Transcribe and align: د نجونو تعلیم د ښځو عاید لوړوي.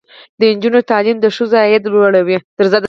د 0.39 0.41
نجونو 0.55 0.79
تعلیم 0.91 1.17
د 1.21 1.25
ښځو 1.35 1.55
عاید 1.63 1.83
لوړوي. 1.93 2.37